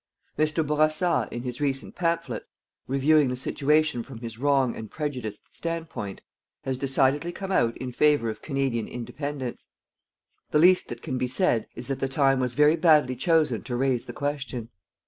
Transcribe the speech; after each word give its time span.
Mr. 0.35 0.65
Bourassa, 0.65 1.27
in 1.29 1.43
his 1.43 1.61
recent 1.61 1.95
pamphlets, 1.95 2.47
reviewing 2.87 3.29
the 3.29 3.35
situation 3.35 4.01
from 4.01 4.17
his 4.17 4.39
wrong 4.39 4.75
and 4.75 4.89
prejudiced 4.89 5.55
standpoint, 5.55 6.21
has 6.63 6.79
decidedly 6.79 7.31
come 7.31 7.51
out 7.51 7.77
in 7.77 7.91
favour 7.91 8.27
of 8.31 8.41
Canadian 8.41 8.87
Independence. 8.87 9.67
The 10.49 10.57
least 10.57 10.87
that 10.87 11.03
can 11.03 11.19
be 11.19 11.27
said 11.27 11.67
is 11.75 11.85
that 11.85 11.99
the 11.99 12.09
time 12.09 12.39
was 12.39 12.55
very 12.55 12.77
badly 12.77 13.15
chosen 13.15 13.61
to 13.61 13.75
raise 13.75 14.05
the 14.05 14.11
question. 14.13 14.69